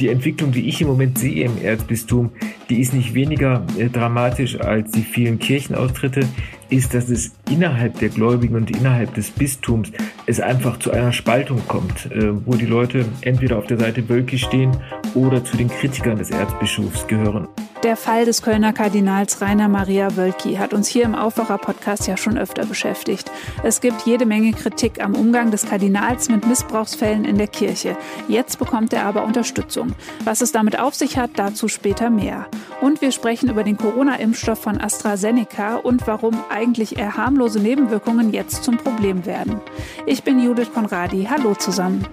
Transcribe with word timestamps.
die 0.00 0.08
Entwicklung, 0.08 0.52
die 0.52 0.68
ich 0.68 0.80
im 0.80 0.88
Moment 0.88 1.18
sehe 1.18 1.44
im 1.44 1.62
Erzbistum, 1.62 2.30
die 2.68 2.80
ist 2.80 2.94
nicht 2.94 3.14
weniger 3.14 3.64
äh, 3.78 3.88
dramatisch 3.88 4.58
als 4.58 4.92
die 4.92 5.02
vielen 5.02 5.38
Kirchenaustritte, 5.38 6.26
ist, 6.70 6.94
dass 6.94 7.08
es 7.08 7.32
innerhalb 7.50 7.98
der 7.98 8.08
Gläubigen 8.08 8.56
und 8.56 8.70
innerhalb 8.70 9.14
des 9.14 9.30
Bistums 9.30 9.90
es 10.26 10.40
einfach 10.40 10.78
zu 10.78 10.90
einer 10.90 11.12
Spaltung 11.12 11.60
kommt, 11.66 12.06
äh, 12.12 12.30
wo 12.46 12.54
die 12.54 12.66
Leute 12.66 13.04
entweder 13.22 13.58
auf 13.58 13.66
der 13.66 13.78
Seite 13.78 14.08
Wölki 14.08 14.38
stehen 14.38 14.76
oder 15.14 15.44
zu 15.44 15.56
den 15.56 15.68
Kritikern 15.68 16.18
des 16.18 16.30
Erzbischofs 16.30 17.06
gehören. 17.06 17.48
Der 17.82 17.96
Fall 17.96 18.26
des 18.26 18.42
Kölner 18.42 18.74
Kardinals 18.74 19.40
Rainer 19.40 19.66
Maria 19.66 20.14
Wölki 20.14 20.56
hat 20.56 20.74
uns 20.74 20.86
hier 20.86 21.04
im 21.04 21.14
Aufwacher-Podcast 21.14 22.06
ja 22.06 22.18
schon 22.18 22.36
öfter 22.36 22.66
beschäftigt. 22.66 23.30
Es 23.62 23.80
gibt 23.80 24.02
jede 24.02 24.26
Menge 24.26 24.52
Kritik 24.52 25.02
am 25.02 25.14
Umgang 25.14 25.50
des 25.50 25.64
Kardinals 25.64 26.28
mit 26.28 26.46
Missbrauchsfällen 26.46 27.24
in 27.24 27.38
der 27.38 27.46
Kirche. 27.48 27.96
Jetzt 28.28 28.58
bekommt 28.58 28.92
er 28.92 29.06
aber 29.06 29.24
Unterstützung. 29.24 29.94
Was 30.24 30.42
es 30.42 30.52
damit 30.52 30.78
auf 30.78 30.94
sich 30.94 31.16
hat, 31.16 31.30
dazu 31.36 31.68
später 31.68 32.10
mehr. 32.10 32.48
Und 32.82 33.00
wir 33.00 33.12
sprechen 33.12 33.48
über 33.48 33.64
den 33.64 33.78
Corona-Impfstoff 33.78 34.60
von 34.60 34.78
AstraZeneca 34.78 35.76
und 35.76 36.06
warum 36.06 36.36
eigentlich 36.60 36.98
eher 36.98 37.16
harmlose 37.16 37.58
Nebenwirkungen 37.58 38.34
jetzt 38.34 38.64
zum 38.64 38.76
Problem 38.76 39.24
werden. 39.24 39.60
Ich 40.04 40.22
bin 40.22 40.38
Judith 40.38 40.72
Konradi. 40.74 41.26
Hallo 41.30 41.54
zusammen. 41.54 42.06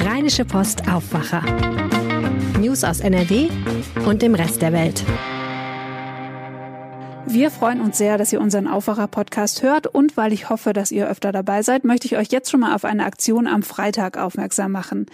Rheinische 0.00 0.44
Post 0.44 0.88
Aufwacher. 0.92 1.42
News 2.58 2.82
aus 2.82 2.98
NRW 2.98 3.48
und 4.04 4.22
dem 4.22 4.34
Rest 4.34 4.62
der 4.62 4.72
Welt. 4.72 5.04
Wir 7.28 7.50
freuen 7.50 7.80
uns 7.80 7.98
sehr, 7.98 8.18
dass 8.18 8.32
ihr 8.32 8.40
unseren 8.40 8.68
Aufwacher-Podcast 8.68 9.62
hört 9.62 9.88
und 9.88 10.16
weil 10.16 10.32
ich 10.32 10.48
hoffe, 10.48 10.72
dass 10.72 10.92
ihr 10.92 11.08
öfter 11.08 11.32
dabei 11.32 11.62
seid, 11.62 11.84
möchte 11.84 12.06
ich 12.06 12.16
euch 12.16 12.28
jetzt 12.30 12.50
schon 12.50 12.60
mal 12.60 12.74
auf 12.74 12.84
eine 12.84 13.04
Aktion 13.04 13.48
am 13.48 13.64
Freitag 13.64 14.16
aufmerksam 14.16 14.70
machen. 14.70 15.06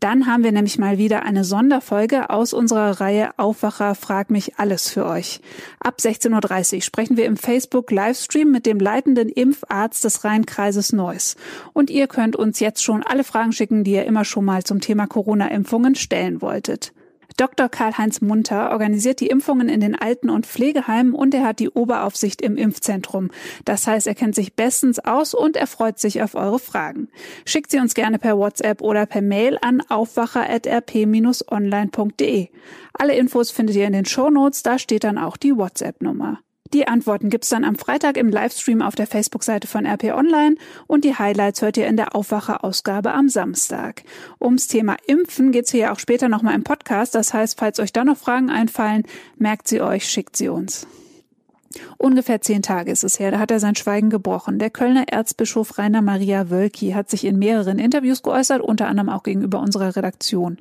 Dann 0.00 0.26
haben 0.26 0.42
wir 0.42 0.50
nämlich 0.50 0.78
mal 0.78 0.98
wieder 0.98 1.22
eine 1.22 1.44
Sonderfolge 1.44 2.28
aus 2.28 2.52
unserer 2.52 3.00
Reihe 3.00 3.30
Aufwacher 3.38 3.94
frag 3.94 4.30
mich 4.30 4.58
alles 4.58 4.90
für 4.90 5.06
euch. 5.06 5.40
Ab 5.78 5.98
16.30 6.00 6.74
Uhr 6.74 6.82
sprechen 6.82 7.16
wir 7.16 7.26
im 7.26 7.36
Facebook 7.36 7.92
Livestream 7.92 8.50
mit 8.50 8.66
dem 8.66 8.80
leitenden 8.80 9.28
Impfarzt 9.28 10.02
des 10.02 10.24
Rheinkreises 10.24 10.92
Neuss. 10.92 11.36
Und 11.72 11.88
ihr 11.88 12.08
könnt 12.08 12.34
uns 12.34 12.58
jetzt 12.58 12.82
schon 12.82 13.04
alle 13.04 13.22
Fragen 13.22 13.52
schicken, 13.52 13.84
die 13.84 13.92
ihr 13.92 14.06
immer 14.06 14.24
schon 14.24 14.44
mal 14.44 14.64
zum 14.64 14.80
Thema 14.80 15.06
Corona-Impfungen 15.06 15.94
stellen 15.94 16.42
wolltet. 16.42 16.92
Dr. 17.36 17.68
Karl-Heinz 17.68 18.20
Munter 18.20 18.70
organisiert 18.70 19.20
die 19.20 19.28
Impfungen 19.28 19.68
in 19.68 19.80
den 19.80 19.94
Alten- 19.94 20.30
und 20.30 20.46
Pflegeheimen 20.46 21.14
und 21.14 21.34
er 21.34 21.44
hat 21.44 21.58
die 21.58 21.70
Oberaufsicht 21.70 22.42
im 22.42 22.56
Impfzentrum. 22.56 23.30
Das 23.64 23.86
heißt, 23.86 24.06
er 24.06 24.14
kennt 24.14 24.34
sich 24.34 24.54
bestens 24.54 24.98
aus 24.98 25.34
und 25.34 25.56
er 25.56 25.66
freut 25.66 25.98
sich 25.98 26.22
auf 26.22 26.34
eure 26.34 26.58
Fragen. 26.58 27.08
Schickt 27.44 27.70
sie 27.70 27.78
uns 27.78 27.94
gerne 27.94 28.18
per 28.18 28.38
WhatsApp 28.38 28.82
oder 28.82 29.06
per 29.06 29.22
Mail 29.22 29.58
an 29.60 29.82
aufwacher.rp-online.de. 29.88 32.48
Alle 32.92 33.14
Infos 33.14 33.50
findet 33.50 33.76
ihr 33.76 33.86
in 33.86 33.92
den 33.92 34.04
Shownotes, 34.04 34.62
da 34.62 34.78
steht 34.78 35.04
dann 35.04 35.18
auch 35.18 35.36
die 35.36 35.56
WhatsApp-Nummer. 35.56 36.40
Die 36.72 36.86
Antworten 36.86 37.30
gibt's 37.30 37.48
dann 37.48 37.64
am 37.64 37.74
Freitag 37.74 38.16
im 38.16 38.30
Livestream 38.30 38.80
auf 38.80 38.94
der 38.94 39.08
Facebook-Seite 39.08 39.66
von 39.66 39.86
RP 39.86 40.14
Online 40.14 40.54
und 40.86 41.04
die 41.04 41.16
Highlights 41.16 41.62
hört 41.62 41.76
ihr 41.76 41.88
in 41.88 41.96
der 41.96 42.14
Aufwacher-Ausgabe 42.14 43.12
am 43.12 43.28
Samstag. 43.28 44.04
Ums 44.40 44.68
Thema 44.68 44.96
Impfen 45.06 45.50
geht's 45.50 45.72
hier 45.72 45.92
auch 45.92 45.98
später 45.98 46.28
nochmal 46.28 46.54
im 46.54 46.62
Podcast. 46.62 47.16
Das 47.16 47.34
heißt, 47.34 47.58
falls 47.58 47.80
euch 47.80 47.92
da 47.92 48.04
noch 48.04 48.18
Fragen 48.18 48.50
einfallen, 48.50 49.04
merkt 49.36 49.66
sie 49.66 49.80
euch, 49.80 50.08
schickt 50.08 50.36
sie 50.36 50.48
uns. 50.48 50.86
Ungefähr 51.98 52.40
zehn 52.40 52.62
Tage 52.62 52.90
ist 52.90 53.04
es 53.04 53.20
her, 53.20 53.30
da 53.30 53.38
hat 53.38 53.52
er 53.52 53.60
sein 53.60 53.76
Schweigen 53.76 54.10
gebrochen. 54.10 54.58
Der 54.58 54.70
Kölner 54.70 55.04
Erzbischof 55.06 55.78
Rainer 55.78 56.02
Maria 56.02 56.50
Wölki 56.50 56.90
hat 56.92 57.08
sich 57.08 57.24
in 57.24 57.38
mehreren 57.38 57.78
Interviews 57.78 58.24
geäußert, 58.24 58.60
unter 58.60 58.88
anderem 58.88 59.08
auch 59.08 59.22
gegenüber 59.22 59.60
unserer 59.60 59.94
Redaktion. 59.94 60.58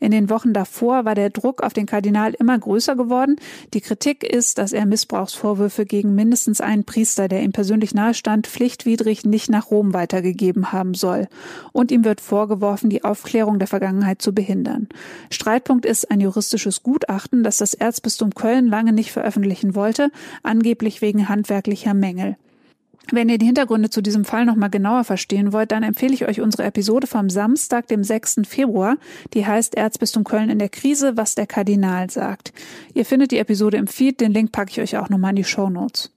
In 0.00 0.10
den 0.10 0.28
Wochen 0.28 0.52
davor 0.52 1.06
war 1.06 1.14
der 1.14 1.30
Druck 1.30 1.62
auf 1.62 1.72
den 1.72 1.86
Kardinal 1.86 2.34
immer 2.34 2.58
größer 2.58 2.94
geworden. 2.94 3.36
Die 3.72 3.80
Kritik 3.80 4.22
ist, 4.22 4.58
dass 4.58 4.72
er 4.72 4.84
Missbrauchsvorwürfe 4.84 5.86
gegen 5.86 6.14
mindestens 6.14 6.60
einen 6.60 6.84
Priester, 6.84 7.28
der 7.28 7.42
ihm 7.42 7.52
persönlich 7.52 7.94
nahestand, 7.94 8.46
pflichtwidrig 8.46 9.24
nicht 9.24 9.48
nach 9.48 9.70
Rom 9.70 9.94
weitergegeben 9.94 10.72
haben 10.72 10.92
soll. 10.92 11.28
Und 11.72 11.90
ihm 11.90 12.04
wird 12.04 12.20
vorgeworfen, 12.20 12.90
die 12.90 13.02
Aufklärung 13.02 13.58
der 13.58 13.68
Vergangenheit 13.68 14.20
zu 14.20 14.34
behindern. 14.34 14.88
Streitpunkt 15.30 15.86
ist 15.86 16.10
ein 16.10 16.20
juristisches 16.20 16.82
Gutachten, 16.82 17.44
das 17.44 17.56
das 17.56 17.72
Erzbistum 17.72 18.34
Köln 18.34 18.66
lange 18.66 18.92
nicht 18.92 19.10
veröffentlichen 19.10 19.74
wollte 19.74 20.10
angeblich 20.50 21.00
wegen 21.00 21.28
handwerklicher 21.28 21.94
Mängel. 21.94 22.36
Wenn 23.12 23.28
ihr 23.28 23.38
die 23.38 23.46
Hintergründe 23.46 23.90
zu 23.90 24.02
diesem 24.02 24.24
Fall 24.24 24.44
nochmal 24.44 24.70
genauer 24.70 25.04
verstehen 25.04 25.52
wollt, 25.52 25.72
dann 25.72 25.82
empfehle 25.82 26.14
ich 26.14 26.26
euch 26.28 26.40
unsere 26.40 26.64
Episode 26.64 27.06
vom 27.06 27.30
Samstag, 27.30 27.88
dem 27.88 28.04
6. 28.04 28.42
Februar. 28.46 28.96
Die 29.34 29.46
heißt 29.46 29.74
Erzbistum 29.74 30.22
Köln 30.22 30.50
in 30.50 30.58
der 30.58 30.68
Krise, 30.68 31.16
was 31.16 31.34
der 31.34 31.46
Kardinal 31.46 32.10
sagt. 32.10 32.52
Ihr 32.94 33.04
findet 33.04 33.32
die 33.32 33.38
Episode 33.38 33.78
im 33.78 33.86
Feed, 33.86 34.20
den 34.20 34.32
Link 34.32 34.52
packe 34.52 34.70
ich 34.70 34.80
euch 34.80 34.96
auch 34.98 35.08
nochmal 35.08 35.30
in 35.30 35.36
die 35.36 35.44
Show 35.44 35.70
Notes. 35.70 36.12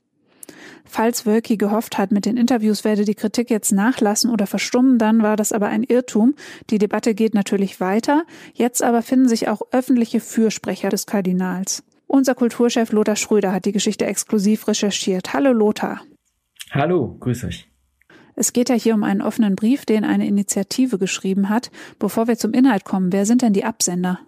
Falls 0.85 1.25
Wölki 1.25 1.57
gehofft 1.57 1.97
hat, 1.97 2.11
mit 2.11 2.25
den 2.25 2.38
Interviews 2.38 2.83
werde 2.83 3.05
die 3.05 3.16
Kritik 3.16 3.49
jetzt 3.49 3.72
nachlassen 3.72 4.29
oder 4.29 4.45
verstummen, 4.45 4.99
dann 4.99 5.23
war 5.23 5.35
das 5.35 5.51
aber 5.51 5.67
ein 5.67 5.83
Irrtum. 5.83 6.35
Die 6.69 6.77
Debatte 6.77 7.16
geht 7.16 7.33
natürlich 7.33 7.79
weiter. 7.79 8.25
Jetzt 8.53 8.83
aber 8.83 9.01
finden 9.01 9.27
sich 9.27 9.47
auch 9.47 9.61
öffentliche 9.72 10.19
Fürsprecher 10.19 10.89
des 10.89 11.07
Kardinals. 11.07 11.83
Unser 12.13 12.35
Kulturchef 12.35 12.91
Lothar 12.91 13.16
Schröder 13.16 13.51
hat 13.51 13.66
die 13.66 13.72
Geschichte 13.72 14.06
exklusiv 14.06 14.68
recherchiert. 14.68 15.34
Hallo 15.34 15.51
Lothar. 15.51 16.01
Hallo, 16.69 17.18
grüß 17.19 17.46
euch. 17.46 17.68
Es 18.35 18.53
geht 18.53 18.69
ja 18.69 18.75
hier 18.75 18.94
um 18.94 19.03
einen 19.03 19.24
offenen 19.24 19.56
Brief, 19.56 19.84
den 19.88 20.03
eine 20.03 20.28
Initiative 20.28 21.00
geschrieben 21.00 21.50
hat. 21.50 21.72
Bevor 21.97 22.28
wir 22.28 22.38
zum 22.38 22.53
Inhalt 22.53 22.85
kommen, 22.85 23.12
wer 23.12 23.25
sind 23.25 23.41
denn 23.41 23.53
die 23.53 23.66
Absender? 23.66 24.19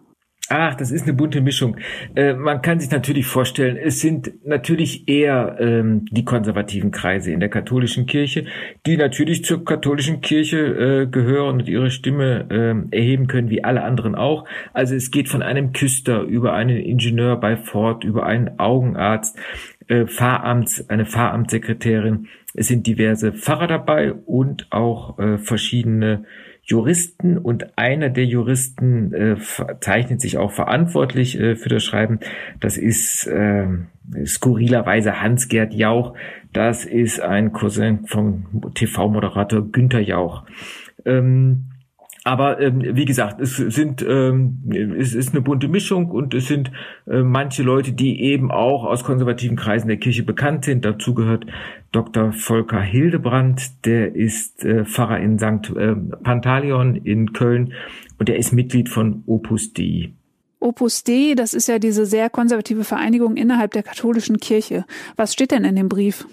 Ach, 0.50 0.76
das 0.76 0.92
ist 0.92 1.04
eine 1.04 1.14
bunte 1.14 1.42
Mischung. 1.42 1.78
Äh, 2.16 2.34
man 2.34 2.62
kann 2.62 2.80
sich 2.80 2.92
natürlich 2.92 3.26
vorstellen, 3.26 3.78
es 3.78 4.00
sind 4.00 4.46
natürlich 4.46 5.08
eher 5.08 5.58
ähm, 5.60 6.06
die 6.12 6.24
konservativen 6.24 6.92
Kreise 6.92 7.32
in 7.32 7.40
der 7.40 7.50
katholischen 7.50 8.06
Kirche, 8.06 8.46
die 8.86 8.96
natürlich 8.96 9.44
zur 9.44 9.66
katholischen 9.66 10.22
Kirche 10.22 10.58
äh, 10.58 11.08
gehören 11.08 11.62
und 11.62 11.68
ihre 11.68 11.90
Stimme 11.90 12.46
äh, 12.92 12.96
erheben 12.96 13.26
können, 13.26 13.50
wie 13.50 13.64
alle 13.64 13.84
anderen 13.84 14.14
auch. 14.14 14.46
Also 14.72 14.94
es 14.94 15.10
geht 15.10 15.30
von 15.30 15.42
einem 15.42 15.74
Küster 15.74 16.22
über 16.22 16.54
einen 16.54 16.78
Ingenieur 16.78 17.38
bei 17.38 17.58
Ford, 17.58 18.04
über 18.04 18.28
einen 18.28 18.60
Augenarzt, 18.60 19.40
äh, 19.88 20.06
Pfarramts, 20.06 20.90
eine 20.90 21.08
Pfarramtssekretärin. 21.08 22.28
Es 22.54 22.68
sind 22.68 22.86
diverse 22.86 23.34
Pfarrer 23.34 23.68
dabei 23.68 24.14
und 24.14 24.68
auch 24.72 25.18
äh, 25.18 25.40
verschiedene 25.40 26.26
Juristen 26.66 27.38
und 27.38 27.78
einer 27.78 28.10
der 28.10 28.26
Juristen 28.26 29.14
äh, 29.14 29.36
zeichnet 29.80 30.20
sich 30.20 30.38
auch 30.38 30.52
verantwortlich 30.52 31.40
äh, 31.40 31.56
für 31.56 31.70
das 31.70 31.84
Schreiben. 31.84 32.20
Das 32.60 32.78
ist 32.78 33.28
äh, 33.28 33.68
skurrilerweise 34.26 35.22
Hans-Gerd 35.22 35.74
Jauch. 35.74 36.16
Das 36.54 36.84
ist 36.84 37.20
ein 37.20 37.54
Cousin 37.54 38.08
vom 38.08 38.72
TV-Moderator 38.74 39.72
Günther 39.72 40.02
Jauch. 40.02 40.44
Ähm, 41.06 41.66
aber 42.26 42.60
ähm, 42.60 42.82
wie 42.84 43.06
gesagt, 43.06 43.40
es 43.40 43.56
sind 43.56 44.02
ähm, 44.02 44.64
es 45.00 45.14
ist 45.14 45.30
eine 45.34 45.42
bunte 45.42 45.68
Mischung 45.68 46.10
und 46.10 46.34
es 46.34 46.48
sind 46.48 46.72
äh, 47.06 47.22
manche 47.22 47.62
Leute, 47.62 47.94
die 47.94 48.20
eben 48.20 48.50
auch 48.50 48.84
aus 48.84 49.04
konservativen 49.04 49.56
Kreisen 49.56 49.88
der 49.88 49.98
Kirche 49.98 50.24
bekannt 50.24 50.66
sind. 50.66 50.84
Dazu 50.84 51.14
gehört 51.14 51.46
Dr. 51.92 52.34
Volker 52.34 52.82
Hildebrand, 52.82 53.86
der 53.86 54.16
ist 54.16 54.66
äh, 54.66 54.86
Pfarrer 54.86 55.20
in 55.20 55.38
St. 55.38 55.70
Äh, 55.78 55.96
Pantaleon 56.24 56.96
in 56.96 57.32
Köln 57.32 57.74
und 58.18 58.28
er 58.28 58.38
ist 58.38 58.54
Mitglied 58.54 58.90
von 58.90 59.22
Opus 59.28 59.74
Dei. 59.74 60.12
Opus 60.60 61.04
Dei, 61.04 61.36
das 61.38 61.54
ist 61.54 61.68
ja 61.68 61.78
diese 61.78 62.08
sehr 62.08 62.32
konservative 62.32 62.86
Vereinigung 62.86 63.38
innerhalb 63.38 63.72
der 63.74 63.84
katholischen 63.84 64.38
Kirche. 64.38 64.86
Was 65.16 65.34
steht 65.34 65.52
denn 65.52 65.64
in 65.64 65.76
dem 65.76 65.90
Brief? 65.90 66.26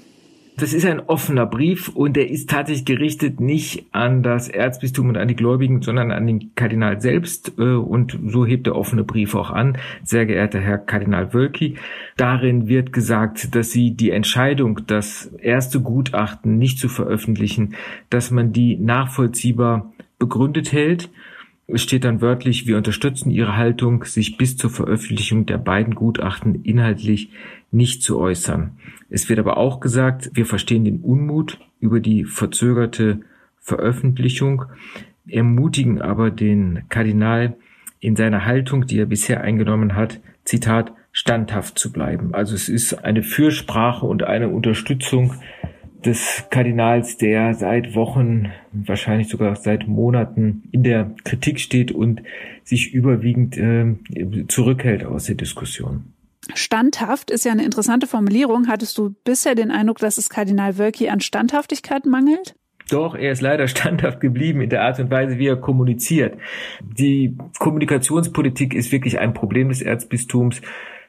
Das 0.59 0.75
ist 0.75 0.85
ein 0.85 1.01
offener 1.01 1.47
Brief 1.47 1.89
und 1.89 2.15
der 2.15 2.31
ist 2.31 2.51
tatsächlich 2.51 2.85
gerichtet 2.85 3.41
nicht 3.41 3.87
an 3.93 4.23
das 4.23 4.49
Erzbistum 4.49 5.09
und 5.09 5.17
an 5.17 5.27
die 5.27 5.35
Gläubigen, 5.35 5.81
sondern 5.81 6.11
an 6.11 6.27
den 6.27 6.55
Kardinal 6.55 7.01
selbst. 7.01 7.55
Äh, 7.59 7.63
und 7.63 8.19
so 8.27 8.45
hebt 8.45 8.67
der 8.67 8.77
offene 8.77 9.03
Brief 9.03 9.35
auch 9.35 9.51
an. 9.51 9.79
Sehr 10.05 10.27
geehrter 10.27 10.61
Herr 10.61 10.79
Kardinal 10.79 11.33
Wölki, 11.33 11.77
darin 12.17 12.69
wird 12.69 12.93
gesagt, 12.93 13.55
dass 13.55 13.71
Sie 13.71 13.93
die 13.93 14.11
Entscheidung, 14.11 14.83
das 14.87 15.27
erste 15.39 15.81
Gutachten 15.81 16.59
nicht 16.59 16.79
zu 16.79 16.89
veröffentlichen, 16.89 17.75
dass 18.11 18.31
man 18.31 18.53
die 18.53 18.77
nachvollziehbar 18.77 19.93
begründet 20.19 20.73
hält 20.73 21.09
es 21.67 21.83
steht 21.83 22.05
dann 22.05 22.21
wörtlich, 22.21 22.67
wir 22.67 22.77
unterstützen 22.77 23.31
Ihre 23.31 23.57
Haltung, 23.57 24.05
sich 24.05 24.37
bis 24.37 24.57
zur 24.57 24.71
Veröffentlichung 24.71 25.47
der 25.47 25.59
beiden 25.59 25.95
Gutachten 25.95 26.65
inhaltlich 26.65 27.31
nicht 27.71 28.03
zu 28.03 28.19
äußern. 28.19 28.73
Es 29.09 29.29
wird 29.29 29.39
aber 29.39 29.57
auch 29.57 29.81
gesagt, 29.81 30.31
wir 30.35 30.47
verstehen 30.47 30.85
den 30.85 31.01
Unmut 31.01 31.59
über 31.81 32.01
die 32.01 32.25
verzögerte 32.25 33.21
Veröffentlichung, 33.59 34.65
ermutigen 35.27 36.03
aber 36.03 36.31
den 36.31 36.83
Kardinal 36.89 37.57
in 38.01 38.17
seiner 38.17 38.45
Haltung, 38.45 38.87
die 38.87 38.99
er 38.99 39.07
bisher 39.07 39.41
eingenommen 39.41 39.95
hat, 39.95 40.21
Zitat, 40.45 40.93
standhaft 41.13 41.79
zu 41.79 41.93
bleiben. 41.93 42.35
Also 42.35 42.55
es 42.55 42.69
ist 42.69 43.05
eine 43.05 43.23
Fürsprache 43.23 44.07
und 44.07 44.25
eine 44.25 44.49
Unterstützung 44.49 45.35
des 46.07 46.45
Kardinals, 46.51 47.17
der 47.17 47.55
seit 47.55 47.95
Wochen, 47.95 48.53
wahrscheinlich 48.73 49.29
sogar 49.29 49.57
seit 49.57 49.87
Monaten 49.87 50.65
in 50.73 50.83
der 50.83 51.15
Kritik 51.25 51.61
steht 51.61 51.93
und 51.93 52.23
sich 52.65 52.93
überwiegend 52.93 53.57
äh, 53.57 53.95
zurückhält 54.49 55.05
aus 55.05 55.25
der 55.25 55.37
Diskussion. 55.37 56.13
Standhaft 56.55 57.31
ist 57.31 57.45
ja 57.45 57.53
eine 57.53 57.65
interessante 57.65 58.07
Formulierung. 58.07 58.67
Hattest 58.69 58.99
du 58.99 59.15
bisher 59.25 59.55
den 59.55 59.71
Eindruck, 59.71 59.99
dass 59.99 60.19
es 60.19 60.29
Kardinal 60.29 60.77
Wölki 60.77 61.09
an 61.09 61.21
Standhaftigkeit 61.21 62.05
mangelt? 62.05 62.55
Doch, 62.91 63.15
er 63.15 63.33
ist 63.33 63.41
leider 63.41 63.69
standhaft 63.69 64.21
geblieben 64.21 64.61
in 64.61 64.71
der 64.71 64.83
Art 64.83 64.99
und 64.99 65.11
Weise, 65.11 65.39
wie 65.39 65.47
er 65.47 65.57
kommuniziert. 65.57 66.37
Die 66.81 67.37
Kommunikationspolitik 67.59 68.75
ist 68.75 68.93
wirklich 68.93 69.19
ein 69.19 69.35
Problem 69.35 69.69
des 69.69 69.83
Erzbistums 69.83 70.61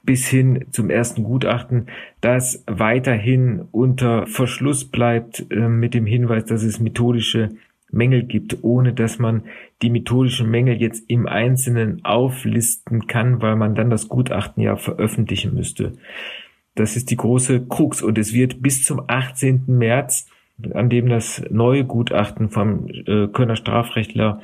bis 0.04 0.28
hin 0.28 0.66
zum 0.72 0.90
ersten 0.90 1.24
Gutachten, 1.24 1.88
das 2.22 2.64
weiterhin 2.68 3.64
unter 3.72 4.28
Verschluss 4.28 4.86
bleibt 4.86 5.46
äh, 5.50 5.70
mit 5.70 5.94
dem 5.94 6.06
Hinweis, 6.06 6.46
dass 6.46 6.62
es 6.64 6.80
methodische 6.80 7.52
Mängel 7.90 8.24
gibt, 8.24 8.64
ohne 8.64 8.94
dass 8.94 9.20
man 9.20 9.44
die 9.82 9.90
methodischen 9.90 10.50
Mängel 10.50 10.82
jetzt 10.82 11.10
im 11.10 11.28
Einzelnen 11.28 12.04
auflisten 12.04 13.08
kann, 13.08 13.42
weil 13.42 13.56
man 13.56 13.76
dann 13.76 13.90
das 13.90 14.10
Gutachten 14.10 14.62
ja 14.62 14.76
veröffentlichen 14.76 15.54
müsste. 15.54 15.94
Das 16.76 16.96
ist 16.96 17.12
die 17.12 17.18
große 17.18 17.68
Krux 17.68 18.02
und 18.02 18.18
es 18.18 18.34
wird 18.34 18.62
bis 18.62 18.84
zum 18.84 19.04
18. 19.08 19.64
März, 19.68 20.28
an 20.74 20.90
dem 20.90 21.08
das 21.08 21.44
neue 21.50 21.86
Gutachten 21.86 22.50
vom 22.50 22.88
äh, 22.88 23.28
Kölner 23.28 23.56
Strafrechtler 23.56 24.42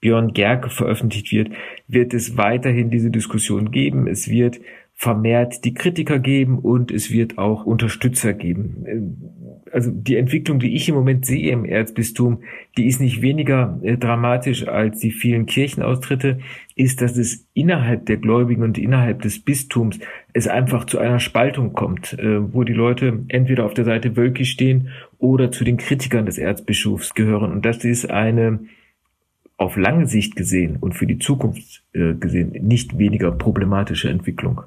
Björn 0.00 0.32
Gerke 0.32 0.68
veröffentlicht 0.68 1.30
wird, 1.32 1.50
wird 1.86 2.12
es 2.12 2.36
weiterhin 2.36 2.90
diese 2.90 3.10
Diskussion 3.10 3.70
geben. 3.70 4.08
Es 4.08 4.28
wird 4.28 4.60
vermehrt 5.02 5.64
die 5.64 5.74
Kritiker 5.74 6.20
geben 6.20 6.60
und 6.60 6.92
es 6.92 7.10
wird 7.10 7.36
auch 7.36 7.66
Unterstützer 7.66 8.34
geben. 8.34 9.58
Also 9.72 9.90
die 9.90 10.14
Entwicklung, 10.14 10.60
die 10.60 10.76
ich 10.76 10.88
im 10.88 10.94
Moment 10.94 11.26
sehe 11.26 11.50
im 11.50 11.64
Erzbistum, 11.64 12.44
die 12.78 12.86
ist 12.86 13.00
nicht 13.00 13.20
weniger 13.20 13.80
äh, 13.82 13.96
dramatisch 13.96 14.68
als 14.68 15.00
die 15.00 15.10
vielen 15.10 15.46
Kirchenaustritte, 15.46 16.38
ist, 16.76 17.02
dass 17.02 17.16
es 17.16 17.48
innerhalb 17.52 18.06
der 18.06 18.18
Gläubigen 18.18 18.62
und 18.62 18.78
innerhalb 18.78 19.22
des 19.22 19.40
Bistums 19.40 19.98
es 20.34 20.46
einfach 20.46 20.84
zu 20.84 21.00
einer 21.00 21.18
Spaltung 21.18 21.72
kommt, 21.72 22.12
äh, 22.20 22.54
wo 22.54 22.62
die 22.62 22.72
Leute 22.72 23.24
entweder 23.26 23.64
auf 23.64 23.74
der 23.74 23.84
Seite 23.84 24.16
Wölki 24.16 24.44
stehen 24.44 24.90
oder 25.18 25.50
zu 25.50 25.64
den 25.64 25.78
Kritikern 25.78 26.26
des 26.26 26.38
Erzbischofs 26.38 27.14
gehören. 27.14 27.50
Und 27.50 27.66
das 27.66 27.84
ist 27.84 28.08
eine 28.08 28.60
auf 29.56 29.76
lange 29.76 30.06
Sicht 30.06 30.36
gesehen 30.36 30.76
und 30.76 30.94
für 30.94 31.08
die 31.08 31.18
Zukunft 31.18 31.82
äh, 31.92 32.14
gesehen 32.14 32.52
nicht 32.52 32.98
weniger 32.98 33.32
problematische 33.32 34.08
Entwicklung. 34.08 34.60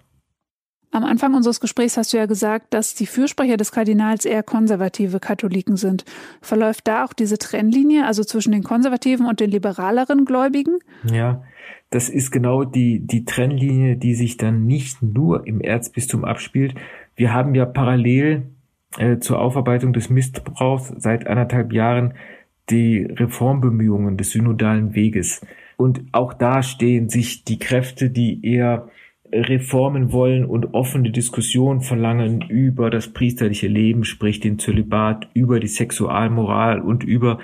Am 0.95 1.03
Anfang 1.03 1.33
unseres 1.33 1.59
Gesprächs 1.59 1.97
hast 1.97 2.13
du 2.13 2.17
ja 2.17 2.25
gesagt, 2.25 2.73
dass 2.73 2.95
die 2.95 3.05
Fürsprecher 3.05 3.57
des 3.57 3.73
Kardinals 3.73 4.23
eher 4.23 4.43
konservative 4.43 5.19
Katholiken 5.19 5.75
sind. 5.75 6.05
Verläuft 6.39 6.87
da 6.87 7.03
auch 7.03 7.11
diese 7.11 7.37
Trennlinie, 7.37 8.05
also 8.05 8.23
zwischen 8.23 8.53
den 8.53 8.63
konservativen 8.63 9.25
und 9.25 9.41
den 9.41 9.51
liberaleren 9.51 10.23
Gläubigen? 10.23 10.79
Ja, 11.03 11.43
das 11.89 12.07
ist 12.07 12.31
genau 12.31 12.63
die, 12.63 13.05
die 13.05 13.25
Trennlinie, 13.25 13.97
die 13.97 14.15
sich 14.15 14.37
dann 14.37 14.67
nicht 14.67 15.01
nur 15.01 15.45
im 15.45 15.59
Erzbistum 15.59 16.23
abspielt. 16.23 16.75
Wir 17.17 17.33
haben 17.33 17.55
ja 17.55 17.65
parallel 17.65 18.43
äh, 18.97 19.17
zur 19.17 19.39
Aufarbeitung 19.39 19.91
des 19.91 20.09
Missbrauchs 20.09 20.93
seit 20.95 21.27
anderthalb 21.27 21.73
Jahren 21.73 22.13
die 22.69 23.03
Reformbemühungen 23.03 24.15
des 24.15 24.31
synodalen 24.31 24.95
Weges. 24.95 25.41
Und 25.75 26.05
auch 26.13 26.33
da 26.33 26.63
stehen 26.63 27.09
sich 27.09 27.43
die 27.43 27.59
Kräfte, 27.59 28.09
die 28.09 28.45
eher 28.45 28.87
Reformen 29.31 30.11
wollen 30.11 30.45
und 30.45 30.73
offene 30.73 31.11
Diskussionen 31.11 31.81
verlangen 31.81 32.41
über 32.41 32.89
das 32.89 33.11
priesterliche 33.11 33.67
Leben, 33.67 34.03
sprich 34.03 34.39
den 34.39 34.59
Zölibat, 34.59 35.29
über 35.33 35.59
die 35.59 35.67
Sexualmoral 35.67 36.79
und 36.79 37.03
über 37.03 37.39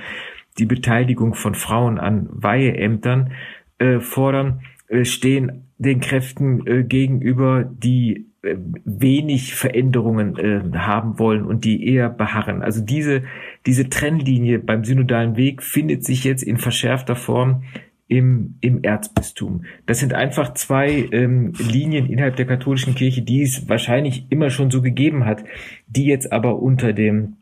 die 0.57 0.65
Beteiligung 0.65 1.33
von 1.33 1.55
Frauen 1.55 1.97
an 1.97 2.29
Weiheämtern 2.31 3.31
äh, 3.79 3.99
fordern, 3.99 4.61
äh, 4.87 5.05
stehen 5.05 5.63
den 5.77 5.99
Kräften 5.99 6.67
äh, 6.67 6.83
gegenüber, 6.83 7.63
die 7.63 8.27
äh, 8.43 8.55
wenig 8.85 9.55
Veränderungen 9.55 10.37
äh, 10.37 10.77
haben 10.77 11.17
wollen 11.17 11.45
und 11.45 11.65
die 11.65 11.87
eher 11.87 12.09
beharren. 12.09 12.61
Also 12.61 12.81
diese, 12.83 13.23
diese 13.65 13.89
Trennlinie 13.89 14.59
beim 14.59 14.83
synodalen 14.83 15.37
Weg 15.37 15.63
findet 15.63 16.03
sich 16.05 16.23
jetzt 16.23 16.43
in 16.43 16.57
verschärfter 16.57 17.15
Form 17.15 17.63
im, 18.11 18.55
im 18.59 18.83
Erzbistum. 18.83 19.63
Das 19.85 19.99
sind 19.99 20.13
einfach 20.13 20.53
zwei 20.53 21.07
ähm, 21.13 21.53
Linien 21.57 22.07
innerhalb 22.07 22.35
der 22.35 22.45
katholischen 22.45 22.93
Kirche, 22.93 23.21
die 23.21 23.41
es 23.41 23.69
wahrscheinlich 23.69 24.25
immer 24.29 24.49
schon 24.49 24.69
so 24.69 24.81
gegeben 24.81 25.23
hat, 25.23 25.45
die 25.87 26.07
jetzt 26.07 26.33
aber 26.33 26.61
unter 26.61 26.91
dem 26.91 27.37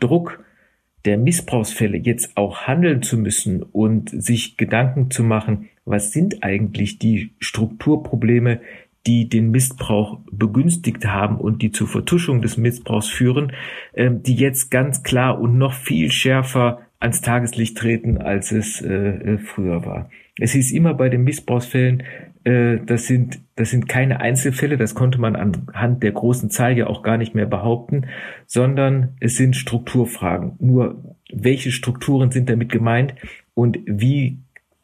Druck 0.00 0.44
der 1.06 1.16
Missbrauchsfälle 1.16 1.96
jetzt 1.96 2.36
auch 2.36 2.66
handeln 2.66 3.00
zu 3.00 3.16
müssen 3.16 3.62
und 3.62 4.10
sich 4.10 4.58
Gedanken 4.58 5.10
zu 5.10 5.24
machen, 5.24 5.70
was 5.86 6.12
sind 6.12 6.44
eigentlich 6.44 6.98
die 6.98 7.32
Strukturprobleme, 7.38 8.60
die 9.06 9.30
den 9.30 9.50
Missbrauch 9.50 10.18
begünstigt 10.30 11.06
haben 11.06 11.38
und 11.38 11.62
die 11.62 11.72
zur 11.72 11.88
Vertuschung 11.88 12.42
des 12.42 12.58
Missbrauchs 12.58 13.08
führen, 13.08 13.52
ähm, 13.94 14.22
die 14.22 14.34
jetzt 14.34 14.70
ganz 14.70 15.02
klar 15.02 15.40
und 15.40 15.56
noch 15.56 15.72
viel 15.72 16.10
schärfer 16.10 16.82
ans 17.02 17.20
Tageslicht 17.20 17.76
treten, 17.76 18.18
als 18.18 18.52
es 18.52 18.80
äh, 18.80 18.88
äh, 18.88 19.38
früher 19.38 19.84
war. 19.84 20.08
Es 20.38 20.52
hieß 20.52 20.72
immer 20.72 20.94
bei 20.94 21.08
den 21.08 21.24
Missbrauchsfällen, 21.24 22.04
äh, 22.44 22.78
das 22.86 23.06
sind 23.06 23.40
das 23.56 23.70
sind 23.70 23.88
keine 23.88 24.20
Einzelfälle, 24.20 24.76
das 24.76 24.94
konnte 24.94 25.20
man 25.20 25.36
anhand 25.36 26.02
der 26.02 26.12
großen 26.12 26.50
Zahl 26.50 26.76
ja 26.76 26.86
auch 26.86 27.02
gar 27.02 27.18
nicht 27.18 27.34
mehr 27.34 27.46
behaupten, 27.46 28.06
sondern 28.46 29.16
es 29.20 29.36
sind 29.36 29.56
Strukturfragen. 29.56 30.54
Nur 30.58 31.16
welche 31.32 31.70
Strukturen 31.70 32.30
sind 32.30 32.48
damit 32.48 32.70
gemeint 32.70 33.14
und 33.54 33.78
wie 33.86 34.38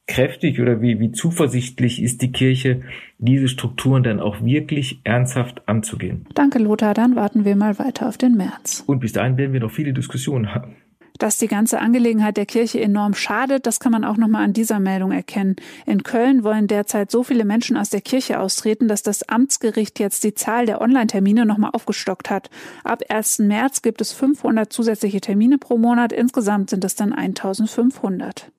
kräftig 0.07 0.61
oder 0.61 0.81
wie, 0.81 1.01
wie 1.01 1.13
zuversichtlich 1.13 2.03
ist 2.03 2.23
die 2.23 2.33
Kirche, 2.33 2.83
diese 3.19 3.49
Strukturen 3.49 4.03
dann 4.03 4.21
auch 4.21 4.43
wirklich 4.43 5.01
ernsthaft 5.05 5.63
anzugehen. 5.67 6.27
Danke, 6.35 6.59
Lothar. 6.59 6.95
Dann 6.95 7.15
warten 7.15 7.45
wir 7.45 7.57
mal 7.57 7.79
weiter 7.79 8.09
auf 8.09 8.17
den 8.17 8.37
März. 8.37 8.83
Und 8.87 9.01
bis 9.01 9.13
dahin 9.13 9.37
werden 9.37 9.53
wir 9.53 9.61
noch 9.61 9.71
viele 9.71 9.93
Diskussionen 9.93 10.55
haben. 10.55 10.77
Dass 11.19 11.37
die 11.37 11.49
ganze 11.49 11.81
Angelegenheit 11.81 12.37
der 12.37 12.47
Kirche 12.47 12.81
enorm 12.81 13.15
schadet, 13.15 13.67
das 13.67 13.81
kann 13.81 13.93
man 13.93 14.05
auch 14.05 14.17
nochmal 14.17 14.45
an 14.45 14.53
dieser 14.53 14.79
Meldung 14.79 15.11
erkennen. 15.11 15.57
In 15.85 16.05
Köln 16.05 16.45
wollen 16.45 16.69
derzeit 16.69 17.11
so 17.11 17.25
viele 17.25 17.45
Menschen 17.45 17.77
aus 17.77 17.91
der 17.91 18.01
Kirche 18.01 18.39
austreten, 18.41 18.89
dass 18.89 19.03
das 19.03 19.29
Amtsgericht 19.29 19.99
jetzt 19.99 20.23
die 20.25 20.35
Zahl 20.35 20.67
der 20.67 20.81
Online-Termine 20.81 21.45
nochmal 21.45 21.71
aufgestockt 21.73 22.31
hat. 22.31 22.51
Ab 22.85 23.03
1. 23.09 23.41
März 23.41 23.83
gibt 23.83 24.01
es 24.01 24.13
500 24.13 24.73
zusätzliche 24.73 25.21
Termine 25.21 25.59
pro 25.59 25.77
Monat. 25.77 26.13
Insgesamt 26.13 26.71
sind 26.71 26.85
es 26.85 26.95
dann 26.95 27.13
1500. 27.13 28.51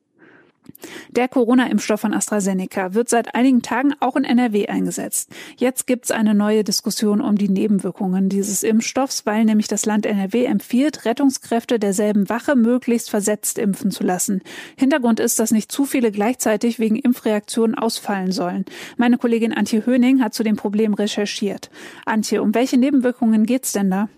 Der 1.09 1.27
Corona-Impfstoff 1.27 2.01
von 2.01 2.13
AstraZeneca 2.13 2.93
wird 2.93 3.09
seit 3.09 3.35
einigen 3.35 3.61
Tagen 3.61 3.93
auch 3.99 4.15
in 4.15 4.23
NRW 4.23 4.67
eingesetzt. 4.67 5.29
Jetzt 5.57 5.87
gibt 5.87 6.05
es 6.05 6.11
eine 6.11 6.35
neue 6.35 6.63
Diskussion 6.63 7.21
um 7.21 7.37
die 7.37 7.49
Nebenwirkungen 7.49 8.29
dieses 8.29 8.63
Impfstoffs, 8.63 9.25
weil 9.25 9.45
nämlich 9.45 9.67
das 9.67 9.85
Land 9.85 10.05
NRW 10.05 10.45
empfiehlt, 10.45 11.05
Rettungskräfte 11.05 11.79
derselben 11.79 12.29
Wache 12.29 12.55
möglichst 12.55 13.09
versetzt 13.09 13.57
impfen 13.57 13.91
zu 13.91 14.03
lassen. 14.03 14.41
Hintergrund 14.75 15.19
ist, 15.19 15.39
dass 15.39 15.51
nicht 15.51 15.71
zu 15.71 15.85
viele 15.85 16.11
gleichzeitig 16.11 16.79
wegen 16.79 16.95
Impfreaktionen 16.95 17.75
ausfallen 17.77 18.31
sollen. 18.31 18.65
Meine 18.97 19.17
Kollegin 19.17 19.53
Antje 19.53 19.85
Höning 19.85 20.21
hat 20.21 20.33
zu 20.33 20.43
dem 20.43 20.55
Problem 20.55 20.93
recherchiert. 20.93 21.69
Antje, 22.05 22.41
um 22.41 22.53
welche 22.53 22.77
Nebenwirkungen 22.77 23.45
geht's 23.45 23.73
denn 23.73 23.89
da? 23.89 24.09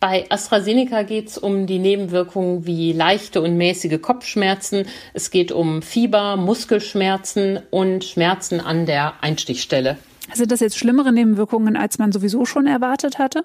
Bei 0.00 0.24
AstraZeneca 0.30 1.02
geht 1.02 1.28
es 1.28 1.36
um 1.36 1.66
die 1.66 1.78
Nebenwirkungen 1.78 2.64
wie 2.64 2.94
leichte 2.94 3.42
und 3.42 3.58
mäßige 3.58 4.00
Kopfschmerzen. 4.00 4.86
Es 5.12 5.30
geht 5.30 5.52
um 5.52 5.82
Fieber, 5.82 6.38
Muskelschmerzen 6.38 7.60
und 7.70 8.04
Schmerzen 8.04 8.60
an 8.60 8.86
der 8.86 9.22
Einstichstelle. 9.22 9.98
Sind 10.32 10.52
das 10.52 10.60
jetzt 10.60 10.78
schlimmere 10.78 11.12
Nebenwirkungen, 11.12 11.76
als 11.76 11.98
man 11.98 12.12
sowieso 12.12 12.46
schon 12.46 12.66
erwartet 12.66 13.18
hatte? 13.18 13.44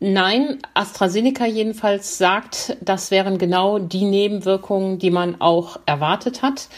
Nein, 0.00 0.58
AstraZeneca 0.74 1.46
jedenfalls 1.46 2.18
sagt, 2.18 2.76
das 2.80 3.12
wären 3.12 3.38
genau 3.38 3.78
die 3.78 4.04
Nebenwirkungen, 4.04 4.98
die 4.98 5.10
man 5.10 5.40
auch 5.40 5.78
erwartet 5.86 6.42
hat. 6.42 6.68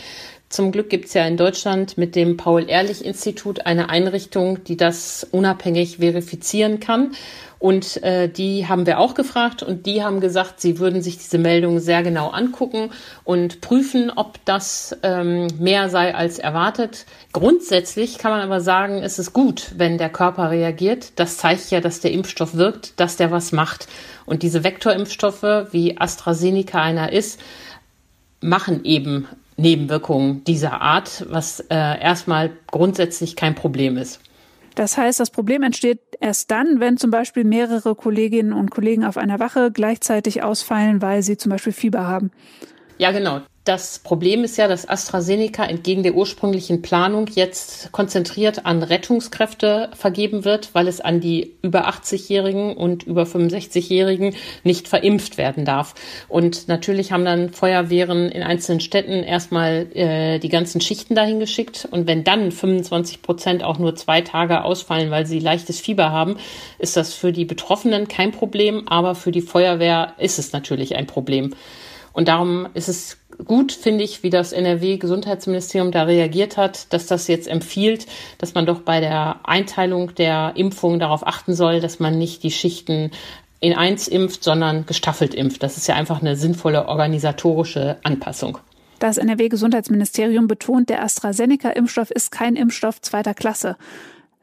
Zum 0.50 0.72
Glück 0.72 0.90
gibt 0.90 1.04
es 1.04 1.14
ja 1.14 1.24
in 1.26 1.36
Deutschland 1.36 1.96
mit 1.96 2.16
dem 2.16 2.36
Paul-Ehrlich-Institut 2.36 3.66
eine 3.66 3.88
Einrichtung, 3.88 4.64
die 4.64 4.76
das 4.76 5.24
unabhängig 5.30 5.98
verifizieren 5.98 6.80
kann. 6.80 7.12
Und 7.60 8.02
äh, 8.02 8.26
die 8.30 8.68
haben 8.68 8.86
wir 8.86 8.98
auch 8.98 9.12
gefragt 9.12 9.62
und 9.62 9.84
die 9.84 10.02
haben 10.02 10.20
gesagt, 10.20 10.62
sie 10.62 10.78
würden 10.78 11.02
sich 11.02 11.18
diese 11.18 11.36
Meldung 11.36 11.78
sehr 11.78 12.02
genau 12.02 12.30
angucken 12.30 12.90
und 13.22 13.60
prüfen, 13.60 14.10
ob 14.10 14.42
das 14.46 14.96
ähm, 15.02 15.46
mehr 15.58 15.90
sei 15.90 16.14
als 16.14 16.38
erwartet. 16.38 17.04
Grundsätzlich 17.32 18.16
kann 18.16 18.30
man 18.30 18.40
aber 18.40 18.62
sagen, 18.62 19.02
es 19.02 19.18
ist 19.18 19.34
gut, 19.34 19.72
wenn 19.76 19.98
der 19.98 20.08
Körper 20.08 20.50
reagiert. 20.50 21.12
Das 21.16 21.36
zeigt 21.36 21.70
ja, 21.70 21.82
dass 21.82 22.00
der 22.00 22.12
Impfstoff 22.12 22.54
wirkt, 22.54 22.98
dass 22.98 23.18
der 23.18 23.30
was 23.30 23.52
macht. 23.52 23.88
Und 24.24 24.42
diese 24.42 24.64
Vektorimpfstoffe, 24.64 25.66
wie 25.70 25.98
AstraZeneca 25.98 26.80
einer 26.80 27.12
ist, 27.12 27.40
machen 28.40 28.86
eben 28.86 29.28
Nebenwirkungen 29.58 30.44
dieser 30.44 30.80
Art, 30.80 31.26
was 31.28 31.60
äh, 31.60 31.74
erstmal 31.74 32.52
grundsätzlich 32.68 33.36
kein 33.36 33.54
Problem 33.54 33.98
ist. 33.98 34.20
Das 34.80 34.96
heißt, 34.96 35.20
das 35.20 35.28
Problem 35.28 35.62
entsteht 35.62 36.00
erst 36.20 36.50
dann, 36.50 36.80
wenn 36.80 36.96
zum 36.96 37.10
Beispiel 37.10 37.44
mehrere 37.44 37.94
Kolleginnen 37.94 38.54
und 38.54 38.70
Kollegen 38.70 39.04
auf 39.04 39.18
einer 39.18 39.38
Wache 39.38 39.70
gleichzeitig 39.70 40.42
ausfallen, 40.42 41.02
weil 41.02 41.22
sie 41.22 41.36
zum 41.36 41.50
Beispiel 41.50 41.74
Fieber 41.74 42.06
haben. 42.06 42.30
Ja, 42.96 43.12
genau. 43.12 43.42
Das 43.64 43.98
Problem 43.98 44.42
ist 44.42 44.56
ja, 44.56 44.68
dass 44.68 44.88
AstraZeneca 44.88 45.66
entgegen 45.66 46.02
der 46.02 46.14
ursprünglichen 46.14 46.80
Planung 46.80 47.26
jetzt 47.34 47.92
konzentriert 47.92 48.64
an 48.64 48.82
Rettungskräfte 48.82 49.90
vergeben 49.94 50.46
wird, 50.46 50.74
weil 50.74 50.88
es 50.88 51.02
an 51.02 51.20
die 51.20 51.52
über 51.60 51.86
80-Jährigen 51.86 52.74
und 52.74 53.02
über 53.02 53.24
65-Jährigen 53.24 54.34
nicht 54.64 54.88
verimpft 54.88 55.36
werden 55.36 55.66
darf. 55.66 55.94
Und 56.26 56.68
natürlich 56.68 57.12
haben 57.12 57.26
dann 57.26 57.50
Feuerwehren 57.50 58.30
in 58.30 58.42
einzelnen 58.42 58.80
Städten 58.80 59.22
erstmal 59.22 59.94
äh, 59.94 60.38
die 60.38 60.48
ganzen 60.48 60.80
Schichten 60.80 61.14
dahin 61.14 61.38
geschickt. 61.38 61.86
Und 61.90 62.06
wenn 62.06 62.24
dann 62.24 62.52
25 62.52 63.20
Prozent 63.20 63.62
auch 63.62 63.78
nur 63.78 63.94
zwei 63.94 64.22
Tage 64.22 64.64
ausfallen, 64.64 65.10
weil 65.10 65.26
sie 65.26 65.38
leichtes 65.38 65.80
Fieber 65.80 66.10
haben, 66.10 66.38
ist 66.78 66.96
das 66.96 67.12
für 67.12 67.30
die 67.30 67.44
Betroffenen 67.44 68.08
kein 68.08 68.32
Problem, 68.32 68.88
aber 68.88 69.14
für 69.14 69.32
die 69.32 69.42
Feuerwehr 69.42 70.14
ist 70.16 70.38
es 70.38 70.54
natürlich 70.54 70.96
ein 70.96 71.06
Problem. 71.06 71.54
Und 72.12 72.28
darum 72.28 72.66
ist 72.74 72.88
es 72.88 73.19
gut, 73.44 73.72
finde 73.72 74.04
ich, 74.04 74.22
wie 74.22 74.30
das 74.30 74.52
NRW-Gesundheitsministerium 74.52 75.92
da 75.92 76.04
reagiert 76.04 76.56
hat, 76.56 76.92
dass 76.92 77.06
das 77.06 77.28
jetzt 77.28 77.48
empfiehlt, 77.48 78.06
dass 78.38 78.54
man 78.54 78.66
doch 78.66 78.80
bei 78.80 79.00
der 79.00 79.40
Einteilung 79.44 80.14
der 80.14 80.52
Impfung 80.54 80.98
darauf 80.98 81.26
achten 81.26 81.54
soll, 81.54 81.80
dass 81.80 82.00
man 82.00 82.18
nicht 82.18 82.42
die 82.42 82.50
Schichten 82.50 83.10
in 83.60 83.74
eins 83.74 84.08
impft, 84.08 84.42
sondern 84.42 84.86
gestaffelt 84.86 85.34
impft. 85.34 85.62
Das 85.62 85.76
ist 85.76 85.86
ja 85.86 85.94
einfach 85.94 86.20
eine 86.20 86.36
sinnvolle 86.36 86.88
organisatorische 86.88 87.98
Anpassung. 88.02 88.58
Das 88.98 89.18
NRW-Gesundheitsministerium 89.18 90.46
betont, 90.46 90.90
der 90.90 91.02
AstraZeneca-Impfstoff 91.02 92.10
ist 92.10 92.30
kein 92.30 92.56
Impfstoff 92.56 93.00
zweiter 93.00 93.34
Klasse. 93.34 93.76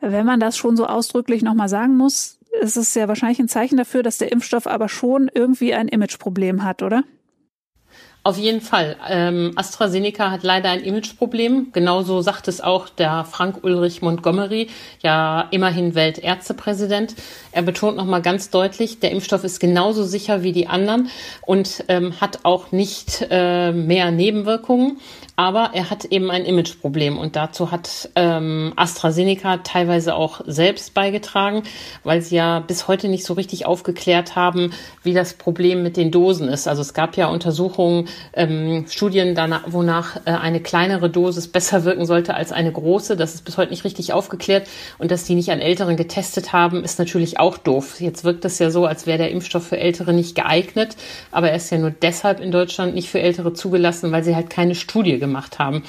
Wenn 0.01 0.25
man 0.25 0.39
das 0.39 0.57
schon 0.57 0.77
so 0.77 0.85
ausdrücklich 0.85 1.41
nochmal 1.41 1.69
sagen 1.69 1.95
muss, 1.95 2.37
ist 2.61 2.77
es 2.77 2.93
ja 2.95 3.07
wahrscheinlich 3.07 3.39
ein 3.39 3.49
Zeichen 3.49 3.77
dafür, 3.77 4.03
dass 4.03 4.17
der 4.17 4.31
Impfstoff 4.31 4.67
aber 4.67 4.89
schon 4.89 5.29
irgendwie 5.33 5.73
ein 5.73 5.87
Imageproblem 5.87 6.63
hat, 6.63 6.81
oder? 6.81 7.03
Auf 8.27 8.37
jeden 8.37 8.59
Fall. 8.59 8.97
Ähm, 9.09 9.53
AstraZeneca 9.55 10.31
hat 10.31 10.43
leider 10.43 10.69
ein 10.69 10.81
Imageproblem. 10.81 11.71
Genauso 11.71 12.19
sagt 12.19 12.49
es 12.49 12.59
auch 12.59 12.89
der 12.89 13.23
Frank 13.23 13.63
Ulrich 13.63 14.01
Montgomery, 14.01 14.67
ja 15.01 15.47
immerhin 15.51 15.95
Weltärztepräsident. 15.95 17.15
Er 17.53 17.61
betont 17.61 17.95
nochmal 17.95 18.21
ganz 18.21 18.49
deutlich, 18.49 18.99
der 18.99 19.11
Impfstoff 19.11 19.45
ist 19.45 19.61
genauso 19.61 20.03
sicher 20.03 20.43
wie 20.43 20.51
die 20.51 20.67
anderen 20.67 21.09
und 21.45 21.85
ähm, 21.87 22.19
hat 22.19 22.39
auch 22.43 22.73
nicht 22.73 23.25
äh, 23.31 23.71
mehr 23.71 24.11
Nebenwirkungen 24.11 24.99
aber 25.39 25.69
er 25.73 25.91
hat 25.91 26.03
eben 26.05 26.31
ein 26.31 26.45
Imageproblem 26.45 27.19
und 27.19 27.35
dazu 27.35 27.69
hat 27.69 28.09
ähm, 28.15 28.73
AstraZeneca 28.75 29.57
teilweise 29.57 30.15
auch 30.15 30.41
selbst 30.47 30.95
beigetragen, 30.95 31.61
weil 32.03 32.23
sie 32.23 32.37
ja 32.37 32.59
bis 32.59 32.87
heute 32.87 33.07
nicht 33.07 33.23
so 33.23 33.35
richtig 33.35 33.67
aufgeklärt 33.67 34.35
haben, 34.35 34.71
wie 35.03 35.13
das 35.13 35.35
Problem 35.35 35.83
mit 35.83 35.95
den 35.95 36.09
Dosen 36.09 36.49
ist. 36.49 36.67
Also 36.67 36.81
es 36.81 36.95
gab 36.95 37.17
ja 37.17 37.27
Untersuchungen, 37.27 38.07
ähm, 38.33 38.85
Studien, 38.89 39.35
danach, 39.35 39.61
wonach 39.67 40.15
äh, 40.25 40.31
eine 40.31 40.59
kleinere 40.59 41.07
Dosis 41.07 41.47
besser 41.47 41.83
wirken 41.83 42.07
sollte 42.07 42.33
als 42.33 42.51
eine 42.51 42.71
große. 42.71 43.15
Das 43.15 43.35
ist 43.35 43.45
bis 43.45 43.57
heute 43.57 43.69
nicht 43.69 43.83
richtig 43.83 44.13
aufgeklärt 44.13 44.67
und 44.97 45.11
dass 45.11 45.25
die 45.25 45.35
nicht 45.35 45.51
an 45.51 45.59
Älteren 45.59 45.97
getestet 45.97 46.51
haben, 46.51 46.83
ist 46.83 46.97
natürlich 46.97 47.39
auch 47.39 47.59
doof. 47.59 48.01
Jetzt 48.01 48.23
wirkt 48.23 48.43
es 48.43 48.57
ja 48.57 48.71
so, 48.71 48.87
als 48.87 49.05
wäre 49.05 49.19
der 49.19 49.29
Impfstoff 49.29 49.67
für 49.67 49.77
Ältere 49.77 50.13
nicht 50.13 50.33
geeignet, 50.33 50.95
aber 51.31 51.51
er 51.51 51.57
ist 51.57 51.69
ja 51.69 51.77
nur 51.77 51.91
deshalb 51.91 52.39
in 52.39 52.49
Deutschland 52.51 52.95
nicht 52.95 53.09
für 53.09 53.21
Ältere 53.21 53.53
zugelassen, 53.53 54.11
weil 54.11 54.23
sie 54.23 54.35
halt 54.35 54.49
keine 54.49 54.73
Studie 54.73 55.19
gemacht 55.19 55.26
haben. 55.59 55.83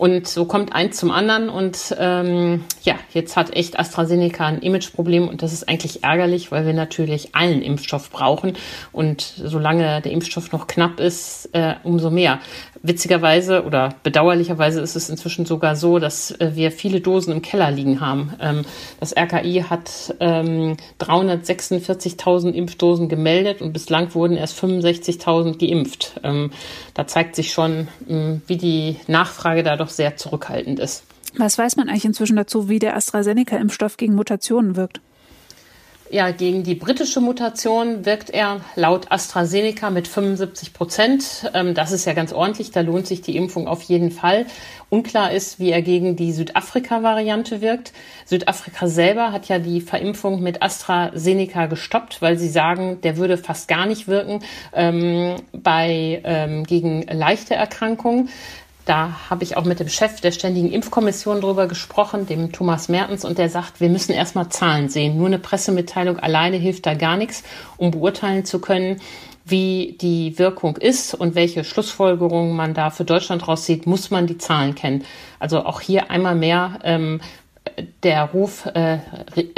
Und 0.00 0.26
so 0.26 0.46
kommt 0.46 0.72
eins 0.72 0.96
zum 0.96 1.10
anderen 1.10 1.50
und 1.50 1.94
ähm, 1.98 2.64
ja, 2.82 2.94
jetzt 3.12 3.36
hat 3.36 3.54
echt 3.54 3.78
AstraZeneca 3.78 4.46
ein 4.46 4.62
Imageproblem 4.62 5.28
und 5.28 5.42
das 5.42 5.52
ist 5.52 5.68
eigentlich 5.68 6.02
ärgerlich, 6.02 6.50
weil 6.50 6.64
wir 6.64 6.72
natürlich 6.72 7.34
allen 7.34 7.60
Impfstoff 7.60 8.10
brauchen 8.10 8.54
und 8.92 9.20
solange 9.20 10.00
der 10.00 10.10
Impfstoff 10.12 10.52
noch 10.52 10.68
knapp 10.68 11.00
ist, 11.00 11.50
äh, 11.52 11.74
umso 11.82 12.08
mehr. 12.08 12.38
Witzigerweise 12.82 13.64
oder 13.64 13.94
bedauerlicherweise 14.02 14.80
ist 14.80 14.96
es 14.96 15.10
inzwischen 15.10 15.44
sogar 15.44 15.76
so, 15.76 15.98
dass 15.98 16.30
äh, 16.30 16.52
wir 16.54 16.72
viele 16.72 17.02
Dosen 17.02 17.30
im 17.30 17.42
Keller 17.42 17.70
liegen 17.70 18.00
haben. 18.00 18.32
Ähm, 18.40 18.62
das 19.00 19.14
RKI 19.14 19.64
hat 19.68 20.14
ähm, 20.18 20.78
346.000 20.98 22.52
Impfdosen 22.52 23.10
gemeldet 23.10 23.60
und 23.60 23.74
bislang 23.74 24.14
wurden 24.14 24.38
erst 24.38 24.58
65.000 24.58 25.58
geimpft. 25.58 26.20
Ähm, 26.22 26.52
da 26.94 27.06
zeigt 27.06 27.36
sich 27.36 27.52
schon, 27.52 27.88
ähm, 28.08 28.40
wie 28.46 28.56
die 28.56 28.96
Nachfrage 29.06 29.62
da 29.62 29.76
doch 29.76 29.90
sehr 29.90 30.16
zurückhaltend 30.16 30.80
ist. 30.80 31.04
Was 31.36 31.58
weiß 31.58 31.76
man 31.76 31.90
eigentlich 31.90 32.06
inzwischen 32.06 32.36
dazu, 32.36 32.70
wie 32.70 32.78
der 32.78 32.96
AstraZeneca-Impfstoff 32.96 33.98
gegen 33.98 34.14
Mutationen 34.14 34.74
wirkt? 34.76 35.00
Ja, 36.12 36.32
gegen 36.32 36.64
die 36.64 36.74
britische 36.74 37.20
Mutation 37.20 38.04
wirkt 38.04 38.30
er 38.30 38.62
laut 38.74 39.12
AstraZeneca 39.12 39.90
mit 39.90 40.08
75 40.08 40.72
Prozent. 40.72 41.48
Ähm, 41.54 41.72
das 41.72 41.92
ist 41.92 42.04
ja 42.04 42.14
ganz 42.14 42.32
ordentlich, 42.32 42.72
da 42.72 42.80
lohnt 42.80 43.06
sich 43.06 43.22
die 43.22 43.36
Impfung 43.36 43.68
auf 43.68 43.82
jeden 43.82 44.10
Fall. 44.10 44.46
Unklar 44.88 45.30
ist, 45.30 45.60
wie 45.60 45.70
er 45.70 45.82
gegen 45.82 46.16
die 46.16 46.32
Südafrika-Variante 46.32 47.60
wirkt. 47.60 47.92
Südafrika 48.24 48.88
selber 48.88 49.30
hat 49.30 49.46
ja 49.46 49.60
die 49.60 49.80
Verimpfung 49.80 50.42
mit 50.42 50.62
AstraZeneca 50.62 51.66
gestoppt, 51.66 52.20
weil 52.20 52.36
sie 52.36 52.48
sagen, 52.48 53.00
der 53.02 53.16
würde 53.16 53.38
fast 53.38 53.68
gar 53.68 53.86
nicht 53.86 54.08
wirken 54.08 54.40
ähm, 54.72 55.36
bei 55.52 56.20
ähm, 56.24 56.64
gegen 56.64 57.02
leichte 57.02 57.54
Erkrankungen. 57.54 58.30
Da 58.90 59.30
habe 59.30 59.44
ich 59.44 59.56
auch 59.56 59.66
mit 59.66 59.78
dem 59.78 59.88
Chef 59.88 60.20
der 60.20 60.32
Ständigen 60.32 60.72
Impfkommission 60.72 61.40
drüber 61.40 61.68
gesprochen, 61.68 62.26
dem 62.26 62.50
Thomas 62.50 62.88
Mertens, 62.88 63.24
und 63.24 63.38
der 63.38 63.48
sagt, 63.48 63.80
wir 63.80 63.88
müssen 63.88 64.10
erstmal 64.10 64.48
Zahlen 64.48 64.88
sehen. 64.88 65.16
Nur 65.16 65.28
eine 65.28 65.38
Pressemitteilung 65.38 66.18
alleine 66.18 66.56
hilft 66.56 66.86
da 66.86 66.94
gar 66.94 67.16
nichts, 67.16 67.44
um 67.76 67.92
beurteilen 67.92 68.44
zu 68.44 68.60
können, 68.60 69.00
wie 69.44 69.96
die 70.00 70.40
Wirkung 70.40 70.76
ist 70.76 71.14
und 71.14 71.36
welche 71.36 71.62
Schlussfolgerungen 71.62 72.56
man 72.56 72.74
da 72.74 72.90
für 72.90 73.04
Deutschland 73.04 73.46
rauszieht, 73.46 73.86
muss 73.86 74.10
man 74.10 74.26
die 74.26 74.38
Zahlen 74.38 74.74
kennen. 74.74 75.04
Also 75.38 75.64
auch 75.64 75.80
hier 75.80 76.10
einmal 76.10 76.34
mehr 76.34 76.80
ähm, 76.82 77.20
der 78.02 78.24
Ruf, 78.24 78.66
äh, 78.74 78.98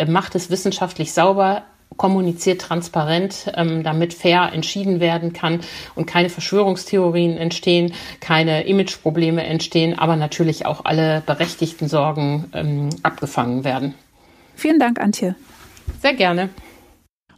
macht 0.06 0.34
es 0.34 0.50
wissenschaftlich 0.50 1.14
sauber, 1.14 1.62
kommuniziert 1.96 2.60
transparent, 2.60 3.52
ähm, 3.54 3.82
damit 3.82 4.14
fair 4.14 4.52
entschieden 4.52 5.00
werden 5.00 5.32
kann 5.32 5.60
und 5.94 6.06
keine 6.06 6.28
Verschwörungstheorien 6.28 7.36
entstehen, 7.36 7.92
keine 8.20 8.66
Imageprobleme 8.66 9.44
entstehen, 9.44 9.98
aber 9.98 10.16
natürlich 10.16 10.66
auch 10.66 10.84
alle 10.84 11.22
berechtigten 11.24 11.88
Sorgen 11.88 12.44
ähm, 12.52 12.90
abgefangen 13.02 13.64
werden. 13.64 13.94
Vielen 14.54 14.78
Dank, 14.78 15.00
Antje. 15.00 15.34
Sehr 16.00 16.14
gerne. 16.14 16.50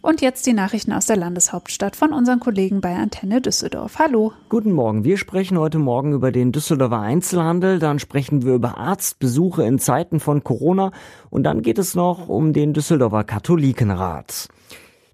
Und 0.04 0.20
jetzt 0.20 0.44
die 0.44 0.52
Nachrichten 0.52 0.92
aus 0.92 1.06
der 1.06 1.16
Landeshauptstadt 1.16 1.96
von 1.96 2.12
unseren 2.12 2.38
Kollegen 2.38 2.82
bei 2.82 2.94
Antenne 2.94 3.40
Düsseldorf. 3.40 3.99
Hallo. 3.99 4.34
Guten 4.50 4.70
Morgen. 4.70 5.02
Wir 5.02 5.16
sprechen 5.16 5.58
heute 5.58 5.78
Morgen 5.78 6.12
über 6.12 6.30
den 6.30 6.52
Düsseldorfer 6.52 7.00
Einzelhandel. 7.00 7.78
Dann 7.78 7.99
sprechen 7.99 8.44
wir 8.44 8.52
über 8.52 8.76
Arztbesuche 8.76 9.64
in 9.64 9.78
Zeiten 9.78 10.20
von 10.20 10.44
Corona. 10.44 10.92
Und 11.30 11.44
dann 11.44 11.62
geht 11.62 11.78
es 11.78 11.94
noch 11.94 12.28
um 12.28 12.52
den 12.52 12.75
Düsseldorfer 12.75 13.25
Katholikenrat. 13.25 14.49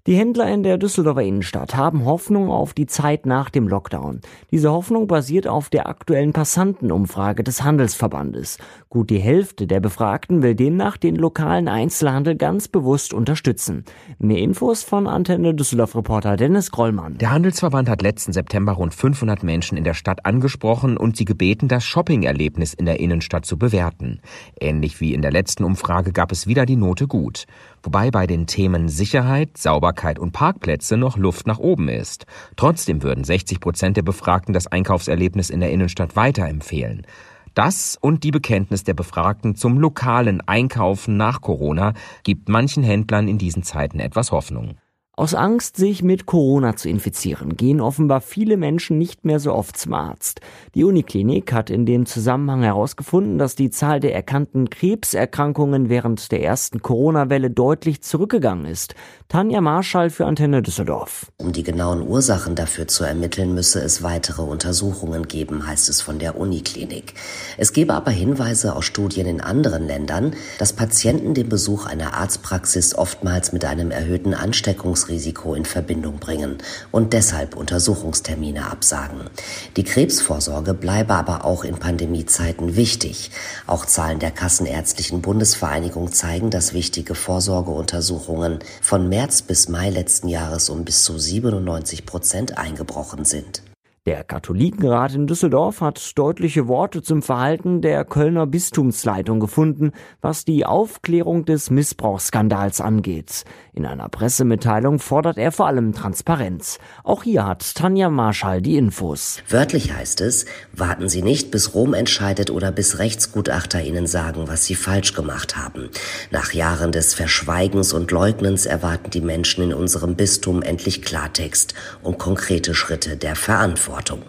Die 0.07 0.15
Händler 0.15 0.51
in 0.51 0.63
der 0.63 0.79
Düsseldorfer 0.79 1.21
Innenstadt 1.21 1.75
haben 1.75 2.05
Hoffnung 2.05 2.49
auf 2.49 2.73
die 2.73 2.87
Zeit 2.87 3.27
nach 3.27 3.51
dem 3.51 3.67
Lockdown. 3.67 4.21
Diese 4.49 4.71
Hoffnung 4.71 5.05
basiert 5.05 5.47
auf 5.47 5.69
der 5.69 5.87
aktuellen 5.87 6.33
Passantenumfrage 6.33 7.43
des 7.43 7.63
Handelsverbandes. 7.63 8.57
Gut 8.89 9.11
die 9.11 9.19
Hälfte 9.19 9.67
der 9.67 9.79
Befragten 9.79 10.41
will 10.41 10.55
demnach 10.55 10.97
den 10.97 11.15
lokalen 11.15 11.67
Einzelhandel 11.67 12.35
ganz 12.35 12.67
bewusst 12.67 13.13
unterstützen. 13.13 13.85
Mehr 14.17 14.39
Infos 14.39 14.81
von 14.81 15.05
Antenne 15.05 15.53
Düsseldorf 15.53 15.95
Reporter 15.95 16.35
Dennis 16.35 16.71
Grollmann. 16.71 17.19
Der 17.19 17.29
Handelsverband 17.29 17.87
hat 17.87 18.01
letzten 18.01 18.33
September 18.33 18.71
rund 18.71 18.95
500 18.95 19.43
Menschen 19.43 19.77
in 19.77 19.83
der 19.83 19.93
Stadt 19.93 20.25
angesprochen 20.25 20.97
und 20.97 21.15
sie 21.15 21.25
gebeten, 21.25 21.67
das 21.67 21.83
Shopping-Erlebnis 21.83 22.73
in 22.73 22.87
der 22.87 22.99
Innenstadt 22.99 23.45
zu 23.45 23.55
bewerten. 23.55 24.19
Ähnlich 24.59 24.99
wie 24.99 25.13
in 25.13 25.21
der 25.21 25.31
letzten 25.31 25.63
Umfrage 25.63 26.11
gab 26.11 26.31
es 26.31 26.47
wieder 26.47 26.65
die 26.65 26.75
Note 26.75 27.05
gut 27.07 27.45
wobei 27.83 28.11
bei 28.11 28.27
den 28.27 28.47
Themen 28.47 28.89
Sicherheit, 28.89 29.57
Sauberkeit 29.57 30.19
und 30.19 30.31
Parkplätze 30.31 30.97
noch 30.97 31.17
Luft 31.17 31.47
nach 31.47 31.59
oben 31.59 31.87
ist. 31.89 32.25
Trotzdem 32.55 33.03
würden 33.03 33.23
60 33.23 33.59
Prozent 33.59 33.97
der 33.97 34.03
Befragten 34.03 34.53
das 34.53 34.67
Einkaufserlebnis 34.67 35.49
in 35.49 35.59
der 35.59 35.71
Innenstadt 35.71 36.15
weiterempfehlen. 36.15 37.05
Das 37.53 37.97
und 37.99 38.23
die 38.23 38.31
Bekenntnis 38.31 38.85
der 38.85 38.93
Befragten 38.93 39.55
zum 39.55 39.77
lokalen 39.77 40.39
Einkaufen 40.41 41.17
nach 41.17 41.41
Corona 41.41 41.93
gibt 42.23 42.47
manchen 42.47 42.83
Händlern 42.83 43.27
in 43.27 43.37
diesen 43.37 43.63
Zeiten 43.63 43.99
etwas 43.99 44.31
Hoffnung. 44.31 44.77
Aus 45.21 45.35
Angst, 45.35 45.77
sich 45.77 46.01
mit 46.01 46.25
Corona 46.25 46.75
zu 46.75 46.89
infizieren, 46.89 47.55
gehen 47.55 47.79
offenbar 47.79 48.21
viele 48.21 48.57
Menschen 48.57 48.97
nicht 48.97 49.23
mehr 49.23 49.39
so 49.39 49.53
oft 49.53 49.77
zum 49.77 49.93
Arzt. 49.93 50.41
Die 50.73 50.83
Uniklinik 50.83 51.53
hat 51.53 51.69
in 51.69 51.85
dem 51.85 52.07
Zusammenhang 52.07 52.63
herausgefunden, 52.63 53.37
dass 53.37 53.53
die 53.53 53.69
Zahl 53.69 53.99
der 53.99 54.15
erkannten 54.15 54.71
Krebserkrankungen 54.71 55.89
während 55.89 56.31
der 56.31 56.41
ersten 56.41 56.81
Corona-Welle 56.81 57.51
deutlich 57.51 58.01
zurückgegangen 58.01 58.65
ist. 58.65 58.95
Tanja 59.27 59.61
Marschall 59.61 60.09
für 60.09 60.25
Antenne 60.25 60.63
Düsseldorf. 60.63 61.31
Um 61.37 61.51
die 61.51 61.61
genauen 61.61 62.01
Ursachen 62.01 62.55
dafür 62.55 62.87
zu 62.87 63.03
ermitteln, 63.03 63.53
müsse 63.53 63.79
es 63.79 64.01
weitere 64.01 64.41
Untersuchungen 64.41 65.27
geben, 65.27 65.67
heißt 65.67 65.87
es 65.89 66.01
von 66.01 66.17
der 66.17 66.35
Uniklinik. 66.35 67.13
Es 67.59 67.73
gebe 67.73 67.93
aber 67.93 68.09
Hinweise 68.09 68.75
aus 68.75 68.85
Studien 68.85 69.27
in 69.27 69.39
anderen 69.39 69.85
Ländern, 69.85 70.33
dass 70.57 70.73
Patienten 70.73 71.35
den 71.35 71.47
Besuch 71.47 71.85
einer 71.85 72.15
Arztpraxis 72.15 72.95
oftmals 72.95 73.53
mit 73.53 73.65
einem 73.65 73.91
erhöhten 73.91 74.33
Ansteckungs 74.33 75.10
Ansteckungsrisiko 75.11 75.55
in 75.55 75.65
Verbindung 75.65 76.19
bringen 76.19 76.57
und 76.91 77.13
deshalb 77.13 77.55
Untersuchungstermine 77.55 78.69
absagen. 78.69 79.29
Die 79.75 79.83
Krebsvorsorge 79.83 80.73
bleibe 80.73 81.13
aber 81.13 81.45
auch 81.45 81.63
in 81.63 81.75
Pandemiezeiten 81.75 82.75
wichtig. 82.75 83.31
Auch 83.67 83.85
Zahlen 83.85 84.19
der 84.19 84.31
Kassenärztlichen 84.31 85.21
Bundesvereinigung 85.21 86.11
zeigen, 86.11 86.49
dass 86.49 86.73
wichtige 86.73 87.15
Vorsorgeuntersuchungen 87.15 88.59
von 88.81 89.09
März 89.09 89.41
bis 89.41 89.67
Mai 89.67 89.89
letzten 89.89 90.27
Jahres 90.27 90.69
um 90.69 90.85
bis 90.85 91.03
zu 91.03 91.17
97 91.17 92.05
Prozent 92.05 92.57
eingebrochen 92.57 93.25
sind. 93.25 93.61
Der 94.07 94.23
Katholikenrat 94.23 95.13
in 95.13 95.27
Düsseldorf 95.27 95.79
hat 95.79 96.17
deutliche 96.17 96.67
Worte 96.67 97.03
zum 97.03 97.21
Verhalten 97.21 97.81
der 97.81 98.03
Kölner 98.03 98.47
Bistumsleitung 98.47 99.39
gefunden, 99.39 99.91
was 100.21 100.43
die 100.43 100.65
Aufklärung 100.65 101.45
des 101.45 101.69
Missbrauchsskandals 101.69 102.81
angeht. 102.81 103.43
In 103.73 103.85
einer 103.85 104.09
Pressemitteilung 104.09 104.97
fordert 104.97 105.37
er 105.37 105.51
vor 105.51 105.67
allem 105.67 105.93
Transparenz. 105.93 106.79
Auch 107.03 107.21
hier 107.21 107.45
hat 107.45 107.75
Tanja 107.75 108.09
Marschall 108.09 108.63
die 108.63 108.75
Infos. 108.75 109.43
Wörtlich 109.47 109.93
heißt 109.93 110.21
es, 110.21 110.45
warten 110.73 111.07
Sie 111.07 111.21
nicht, 111.21 111.51
bis 111.51 111.75
Rom 111.75 111.93
entscheidet 111.93 112.49
oder 112.49 112.71
bis 112.71 112.97
Rechtsgutachter 112.97 113.83
Ihnen 113.83 114.07
sagen, 114.07 114.47
was 114.47 114.65
Sie 114.65 114.73
falsch 114.73 115.13
gemacht 115.13 115.57
haben. 115.57 115.91
Nach 116.31 116.53
Jahren 116.53 116.91
des 116.91 117.13
Verschweigens 117.13 117.93
und 117.93 118.09
Leugnens 118.09 118.65
erwarten 118.65 119.11
die 119.11 119.21
Menschen 119.21 119.63
in 119.65 119.75
unserem 119.75 120.15
Bistum 120.15 120.63
endlich 120.63 121.03
Klartext 121.03 121.75
und 122.01 122.17
konkrete 122.17 122.73
Schritte 122.73 123.15
der 123.15 123.35
Verantwortung. 123.35 123.90
Verantwortung. 123.91 124.21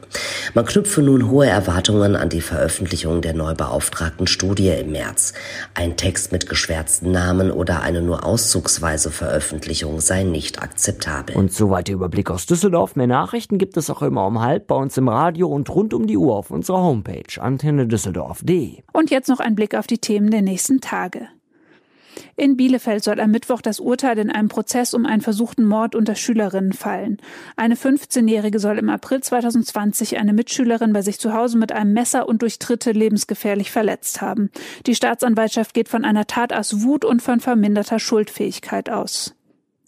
Man 0.55 0.65
knüpfe 0.65 1.03
nun 1.03 1.31
hohe 1.31 1.47
Erwartungen 1.47 2.17
an 2.17 2.29
die 2.29 2.41
Veröffentlichung 2.41 3.23
der 3.23 3.35
neu 3.35 3.55
beauftragten 3.55 4.27
Studie 4.27 4.69
im 4.69 4.93
März. 4.93 5.33
Ein 5.75 5.97
Text 5.97 6.33
mit 6.33 6.49
geschwärzten 6.49 7.13
Namen 7.13 7.51
oder 7.51 7.83
eine 7.83 8.03
nur 8.03 8.25
auszugsweise 8.25 9.11
Veröffentlichung 9.11 10.01
sei 10.01 10.25
nicht 10.25 10.63
akzeptabel. 10.63 11.37
Und 11.37 11.53
soweit 11.53 11.89
der 11.89 11.95
Überblick 11.95 12.31
aus 12.31 12.47
Düsseldorf. 12.47 12.97
Mehr 12.97 13.07
Nachrichten 13.07 13.59
gibt 13.59 13.77
es 13.77 13.89
auch 13.89 14.03
immer 14.03 14.27
um 14.27 14.41
halb 14.41 14.67
bei 14.67 14.75
uns 14.75 14.97
im 14.97 15.09
Radio 15.09 15.49
und 15.49 15.71
rund 15.71 15.95
um 15.95 16.07
die 16.07 16.17
Uhr 16.17 16.35
auf 16.35 16.51
unserer 16.51 16.83
Homepage 16.83 17.41
antennedüsseldorf.de. 17.41 18.83
Und 18.93 19.11
jetzt 19.11 19.29
noch 19.29 19.41
ein 19.41 19.55
Blick 19.55 19.75
auf 19.75 19.87
die 19.87 19.99
Themen 19.99 20.31
der 20.31 20.43
nächsten 20.43 20.81
Tage. 20.81 21.29
In 22.37 22.57
Bielefeld 22.57 23.05
soll 23.05 23.21
am 23.21 23.31
Mittwoch 23.31 23.61
das 23.61 23.81
Urteil 23.81 24.19
in 24.19 24.31
einem 24.31 24.49
Prozess 24.49 24.95
um 24.95 25.07
einen 25.07 25.21
versuchten 25.21 25.65
Mord 25.65 25.95
unter 25.95 26.15
Schülerinnen 26.15 26.73
fallen. 26.73 27.19
Eine 27.57 27.75
15-Jährige 27.75 28.59
soll 28.59 28.79
im 28.79 28.89
April 28.89 29.21
2020 29.21 30.19
eine 30.19 30.33
Mitschülerin 30.33 30.93
bei 30.93 31.03
sich 31.03 31.19
zu 31.19 31.33
Hause 31.33 31.59
mit 31.59 31.73
einem 31.73 31.93
Messer 31.93 32.29
und 32.29 32.43
durch 32.43 32.59
Tritte 32.59 32.93
lebensgefährlich 32.93 33.71
verletzt 33.71 34.21
haben. 34.21 34.51
Die 34.87 34.95
Staatsanwaltschaft 34.95 35.75
geht 35.75 35.89
von 35.89 36.05
einer 36.05 36.27
Tat 36.27 36.53
aus 36.53 36.83
Wut 36.83 37.05
und 37.05 37.23
von 37.23 37.41
verminderter 37.41 37.99
Schuldfähigkeit 37.99 38.91
aus. 38.91 39.35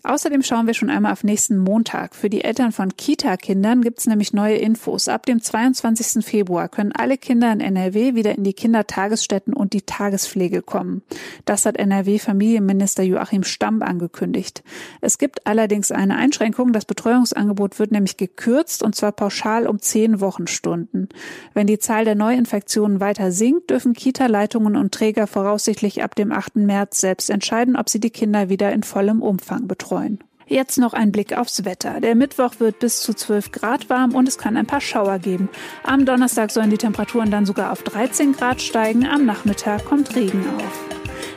Außerdem 0.07 0.43
schauen 0.43 0.67
wir 0.67 0.75
schon 0.75 0.91
einmal 0.91 1.13
auf 1.13 1.25
nächsten 1.25 1.57
Montag. 1.57 2.15
Für 2.15 2.29
die 2.29 2.45
Eltern 2.45 2.73
von 2.73 2.95
Kita-Kindern 2.95 3.81
gibt 3.81 4.01
es 4.01 4.07
nämlich 4.07 4.35
neue 4.35 4.57
Infos. 4.57 5.09
Ab 5.09 5.25
dem 5.25 5.41
22. 5.41 6.23
Februar 6.23 6.69
können 6.69 6.93
alle 6.93 7.17
Kinder 7.17 7.51
in 7.51 7.61
NRW 7.61 8.15
wieder 8.15 8.35
in 8.35 8.45
die 8.45 8.53
Kindertagesstätten 8.53 9.55
und 9.55 9.73
die 9.73 9.81
Tagespflege 9.81 10.61
kommen. 10.61 11.03
Das 11.47 11.65
hat 11.65 11.79
NRW-Familienminister 11.79 13.03
Joachim 13.03 13.45
Stamm 13.45 13.81
angekündigt. 13.81 14.63
Es 15.01 15.17
gibt 15.17 15.47
allerdings 15.47 15.91
eine 15.91 16.17
Einschränkung. 16.17 16.75
Das 16.75 16.85
Betreuungsangebot 16.85 17.79
wird 17.79 17.91
nämlich 17.91 18.19
gekürzt 18.19 18.83
und 18.83 18.95
zwar 18.95 19.13
pauschal 19.13 19.67
um 19.67 19.81
zehn 19.81 20.21
Wochenstunden. 20.21 21.09
Wenn 21.55 21.67
die 21.67 21.79
Zahl 21.79 22.05
der 22.05 22.15
Neuinfektionen 22.15 23.01
weiter 23.01 23.33
sinkt, 23.33 23.71
dürfen 23.71 23.95
Kita-Leitungen 23.95 24.77
und 24.77 24.93
Träger 24.93 25.27
voraussichtlich 25.27 26.03
ab 26.03 26.15
dem 26.15 26.31
8. 26.31 26.57
März 26.57 27.01
selbst 27.01 27.31
entscheiden, 27.31 27.75
ob 27.75 27.89
sie 27.89 28.01
die 28.01 28.11
Kinder 28.11 28.51
wieder 28.51 28.71
in 28.71 28.83
vollem 28.83 29.23
Umfang 29.23 29.67
betreuen 29.67 29.94
freuen. 29.95 30.19
Jetzt 30.47 30.77
noch 30.79 30.93
ein 30.93 31.11
Blick 31.11 31.37
aufs 31.37 31.65
Wetter. 31.65 32.01
Der 32.01 32.15
Mittwoch 32.15 32.55
wird 32.59 32.79
bis 32.79 33.01
zu 33.01 33.15
12 33.15 33.51
Grad 33.51 33.89
warm 33.89 34.15
und 34.15 34.29
es 34.29 34.37
kann 34.37 34.59
ein 34.59 34.67
paar 34.67 34.83
Schauer 34.83 35.19
geben. 35.19 35.49
Am 35.85 36.05
Donnerstag 36.05 36.51
sollen 36.51 36.69
die 36.69 36.77
Temperaturen 36.77 37.31
dann 37.31 37.47
sogar 37.47 37.73
auf 37.73 37.83
13 37.83 38.33
Grad 38.33 38.61
steigen. 38.61 39.07
Am 39.07 39.25
Nachmittag 39.25 39.87
kommt 39.87 40.15
Regen 40.17 40.45
auf. 40.59 40.85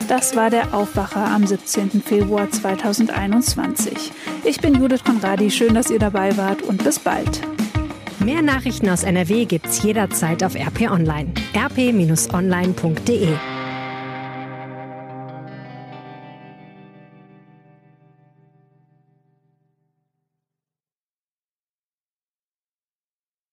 Das 0.08 0.36
war 0.36 0.50
der 0.50 0.74
Aufwacher 0.74 1.24
am 1.24 1.46
17. 1.46 2.02
Februar 2.02 2.50
2021. 2.50 4.12
Ich 4.44 4.60
bin 4.60 4.74
Judith 4.74 5.04
Konradi. 5.04 5.50
Schön, 5.50 5.74
dass 5.74 5.90
ihr 5.90 5.98
dabei 5.98 6.36
wart 6.36 6.60
und 6.62 6.84
bis 6.84 6.98
bald. 6.98 7.40
Mehr 8.18 8.42
Nachrichten 8.42 8.90
aus 8.90 9.04
NRW 9.04 9.46
gibt's 9.46 9.82
jederzeit 9.82 10.44
auf 10.44 10.54
RP 10.54 10.90
Online. 10.90 11.32
rp-online.de 11.56 13.28